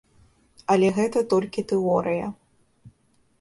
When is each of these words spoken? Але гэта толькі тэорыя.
Але 0.75 0.87
гэта 0.99 1.23
толькі 1.33 1.65
тэорыя. 1.73 2.25